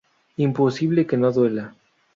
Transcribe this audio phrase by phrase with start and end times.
[0.37, 1.75] Imposible que no duela".